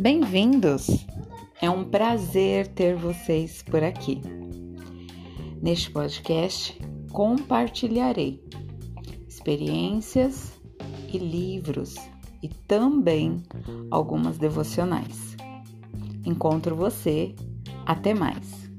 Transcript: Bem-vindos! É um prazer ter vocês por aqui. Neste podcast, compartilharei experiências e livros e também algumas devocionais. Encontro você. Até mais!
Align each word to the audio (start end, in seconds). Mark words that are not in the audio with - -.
Bem-vindos! 0.00 1.06
É 1.60 1.68
um 1.68 1.84
prazer 1.84 2.68
ter 2.68 2.96
vocês 2.96 3.62
por 3.62 3.84
aqui. 3.84 4.22
Neste 5.60 5.90
podcast, 5.90 6.80
compartilharei 7.12 8.42
experiências 9.28 10.58
e 11.12 11.18
livros 11.18 11.96
e 12.42 12.48
também 12.48 13.42
algumas 13.90 14.38
devocionais. 14.38 15.36
Encontro 16.24 16.74
você. 16.74 17.34
Até 17.84 18.14
mais! 18.14 18.70